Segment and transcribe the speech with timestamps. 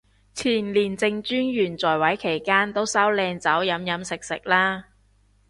[0.33, 4.87] 前廉政專員在位期間都收靚酒飲飲食食啦